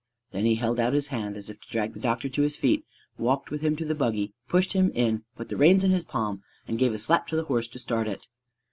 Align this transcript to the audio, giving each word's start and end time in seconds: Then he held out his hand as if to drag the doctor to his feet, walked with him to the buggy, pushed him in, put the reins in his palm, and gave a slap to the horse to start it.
Then 0.31 0.45
he 0.45 0.55
held 0.55 0.79
out 0.79 0.93
his 0.93 1.05
hand 1.13 1.37
as 1.37 1.47
if 1.51 1.59
to 1.61 1.69
drag 1.69 1.93
the 1.93 1.99
doctor 1.99 2.27
to 2.27 2.41
his 2.41 2.55
feet, 2.55 2.85
walked 3.19 3.51
with 3.51 3.61
him 3.61 3.75
to 3.75 3.85
the 3.85 3.93
buggy, 3.93 4.33
pushed 4.47 4.73
him 4.73 4.89
in, 4.95 5.25
put 5.35 5.47
the 5.49 5.57
reins 5.57 5.83
in 5.83 5.91
his 5.91 6.05
palm, 6.05 6.41
and 6.67 6.79
gave 6.79 6.95
a 6.95 6.97
slap 6.97 7.27
to 7.27 7.35
the 7.35 7.43
horse 7.45 7.67
to 7.67 7.77
start 7.77 8.07
it. 8.07 8.27